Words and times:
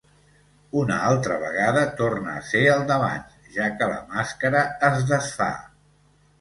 Una 0.83 0.95
altra 1.09 1.37
vegada, 1.43 1.83
torna 1.99 2.33
a 2.33 2.41
ser 2.49 2.63
el 2.77 2.83
d'abans, 2.93 3.37
ja 3.59 3.71
que 3.83 3.93
la 3.95 4.01
màscara 4.17 4.67
es 4.93 5.09
desfà. 5.15 5.55